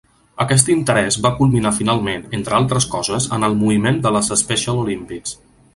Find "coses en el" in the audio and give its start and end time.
2.97-3.61